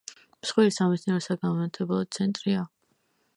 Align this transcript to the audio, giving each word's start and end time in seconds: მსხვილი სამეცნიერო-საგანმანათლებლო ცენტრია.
მსხვილი 0.45 0.71
სამეცნიერო-საგანმანათლებლო 0.77 2.01
ცენტრია. 2.19 2.65